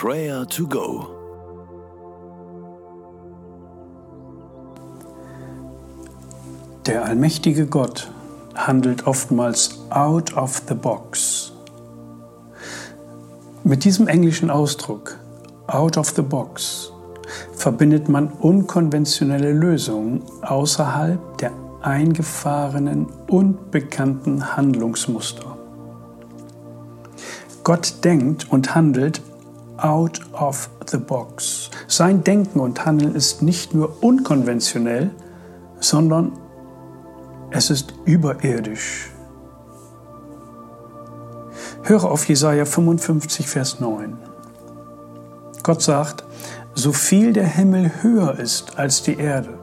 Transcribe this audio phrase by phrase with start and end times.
[0.00, 1.08] Prayer to Go.
[6.86, 8.08] Der allmächtige Gott
[8.54, 11.52] handelt oftmals out of the box.
[13.64, 15.18] Mit diesem englischen Ausdruck
[15.66, 16.92] out of the box
[17.54, 21.50] verbindet man unkonventionelle Lösungen außerhalb der
[21.82, 25.58] eingefahrenen und bekannten Handlungsmuster.
[27.64, 29.22] Gott denkt und handelt
[29.78, 31.70] out of the box.
[31.86, 35.10] Sein Denken und Handeln ist nicht nur unkonventionell,
[35.80, 36.32] sondern
[37.50, 39.10] es ist überirdisch.
[41.82, 44.18] Höre auf Jesaja 55, Vers 9.
[45.62, 46.24] Gott sagt,
[46.74, 49.58] so viel der Himmel höher ist als die Erde,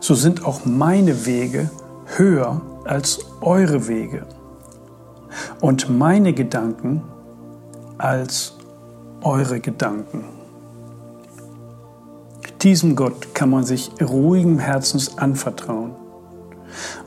[0.00, 1.70] so sind auch meine Wege
[2.16, 4.26] höher als eure Wege
[5.60, 7.02] und meine Gedanken
[7.98, 8.55] als
[9.22, 10.24] eure Gedanken.
[12.62, 15.92] Diesem Gott kann man sich ruhigem Herzens anvertrauen.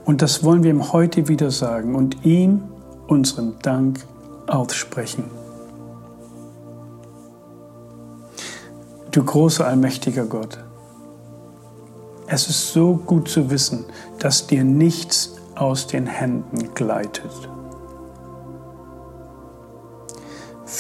[0.06, 2.64] Und das wollen wir ihm heute wieder sagen und ihm
[3.08, 4.06] unseren Dank
[4.48, 5.26] aussprechen.
[9.12, 10.60] Du großer allmächtiger Gott,
[12.28, 13.86] es ist so gut zu wissen,
[14.20, 17.50] dass dir nichts aus den Händen gleitet.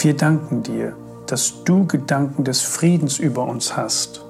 [0.01, 0.95] Wir danken dir,
[1.31, 4.25] dass du Gedanken des Friedens über uns hast.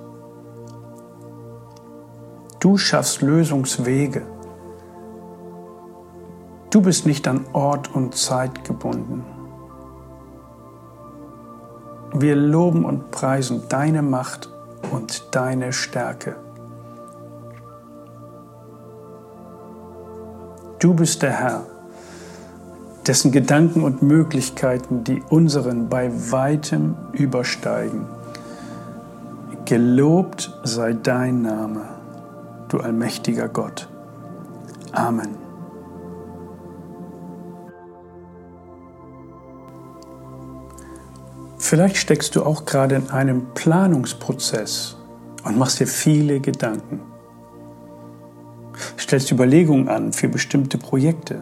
[2.59, 4.25] Du schaffst Lösungswege.
[6.69, 9.23] Du bist nicht an Ort und Zeit gebunden.
[12.13, 14.49] Wir loben und preisen deine Macht
[14.91, 16.35] und deine Stärke.
[20.79, 21.78] Du bist der Herr
[23.09, 28.05] dessen Gedanken und Möglichkeiten die unseren bei weitem übersteigen.
[29.65, 31.85] Gelobt sei dein Name,
[32.67, 33.89] du allmächtiger Gott.
[34.91, 35.29] Amen.
[41.57, 44.97] Vielleicht steckst du auch gerade in einem Planungsprozess
[45.43, 46.99] und machst dir viele Gedanken.
[48.99, 51.41] Stellst Überlegungen an für bestimmte Projekte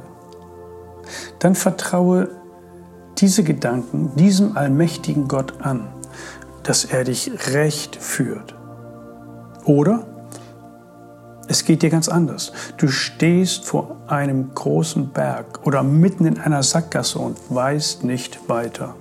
[1.40, 2.30] dann vertraue
[3.18, 5.88] diese Gedanken diesem allmächtigen Gott an,
[6.64, 8.56] dass er dich recht führt.
[9.66, 10.06] Oder
[11.50, 12.52] es geht dir ganz anders.
[12.78, 18.96] Du stehst vor einem großen Berg oder mitten in einer Sackgasse und weißt nicht weiter.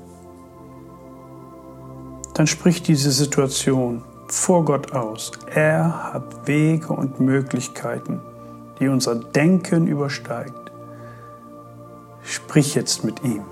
[2.35, 5.33] Dann sprich diese Situation vor Gott aus.
[5.53, 8.21] Er hat Wege und Möglichkeiten,
[8.79, 10.66] die unser Denken übersteigt.
[12.47, 13.45] Sprich jetzt mit ihm.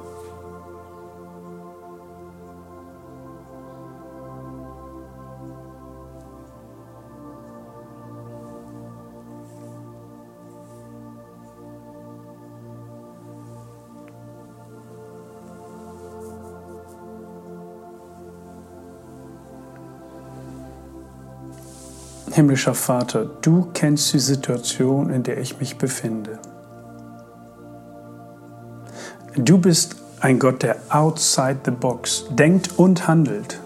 [22.31, 26.38] Himmlischer Vater, du kennst die Situation, in der ich mich befinde.
[29.36, 33.60] Du bist ein Gott, der outside the box denkt und handelt.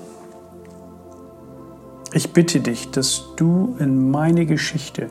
[2.15, 5.11] Ich bitte dich, dass du in meine Geschichte,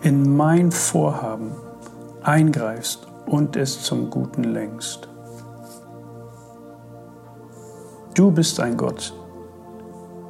[0.00, 1.50] in mein Vorhaben
[2.22, 5.06] eingreifst und es zum Guten lenkst.
[8.14, 9.12] Du bist ein Gott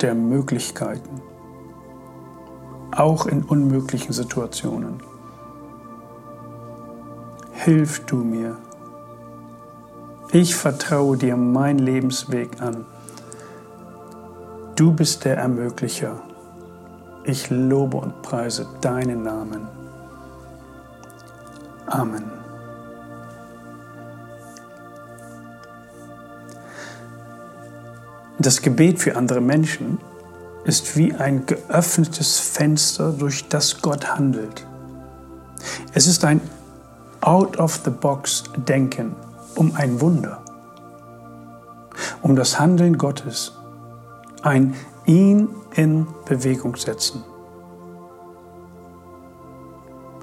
[0.01, 1.23] der Möglichkeiten,
[2.91, 5.01] auch in unmöglichen Situationen.
[7.53, 8.57] Hilf du mir,
[10.33, 12.85] ich vertraue dir meinen Lebensweg an.
[14.77, 16.21] Du bist der Ermöglicher.
[17.25, 19.67] Ich lobe und preise deinen Namen.
[21.87, 22.25] Amen.
[28.39, 29.99] Das Gebet für andere Menschen
[30.65, 34.67] ist wie ein geöffnetes Fenster, durch das Gott handelt.
[35.93, 36.41] Es ist ein
[37.21, 39.15] Out-of-the-Box-Denken
[39.61, 40.43] um ein Wunder,
[42.23, 43.53] um das Handeln Gottes,
[44.41, 44.75] ein
[45.05, 47.23] ihn in Bewegung setzen.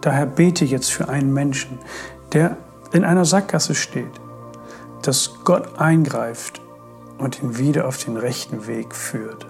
[0.01, 1.77] Daher bete jetzt für einen Menschen,
[2.33, 2.57] der
[2.91, 4.19] in einer Sackgasse steht,
[5.03, 6.59] dass Gott eingreift
[7.19, 9.45] und ihn wieder auf den rechten Weg führt.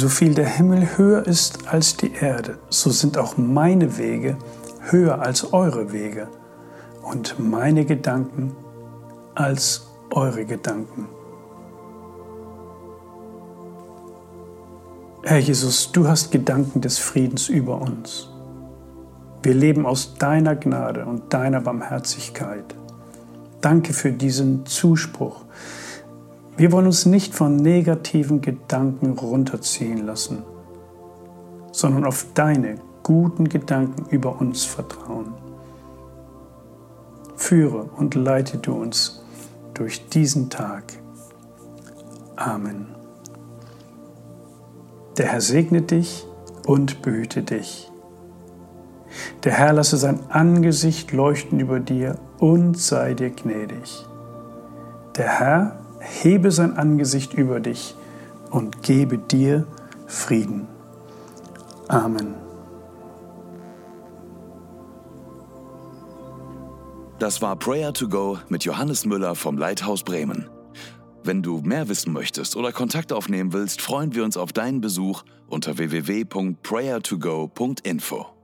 [0.00, 4.36] So viel der Himmel höher ist als die Erde, so sind auch meine Wege
[4.90, 6.28] höher als eure Wege
[7.02, 8.54] und meine Gedanken
[9.34, 11.08] als eure Gedanken.
[15.24, 18.28] Herr Jesus, du hast Gedanken des Friedens über uns.
[19.42, 22.72] Wir leben aus deiner Gnade und deiner Barmherzigkeit.
[23.60, 25.47] Danke für diesen Zuspruch.
[26.58, 30.42] Wir wollen uns nicht von negativen Gedanken runterziehen lassen,
[31.70, 35.34] sondern auf deine guten Gedanken über uns vertrauen.
[37.36, 39.24] Führe und leite du uns
[39.74, 40.82] durch diesen Tag.
[42.34, 42.88] Amen.
[45.16, 46.26] Der Herr segne dich
[46.66, 47.88] und behüte dich.
[49.44, 54.04] Der Herr lasse sein Angesicht leuchten über dir und sei dir gnädig.
[55.16, 57.94] Der Herr hebe sein Angesicht über dich
[58.50, 59.66] und gebe dir
[60.06, 60.66] Frieden.
[61.88, 62.34] Amen.
[67.18, 70.48] Das war Prayer to Go mit Johannes Müller vom Leithaus Bremen.
[71.24, 75.24] Wenn du mehr wissen möchtest oder Kontakt aufnehmen willst, freuen wir uns auf deinen Besuch
[75.48, 78.37] unter www.prayertogo.info.